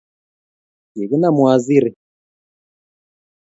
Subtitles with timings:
[0.93, 1.91] Kikinam wasiri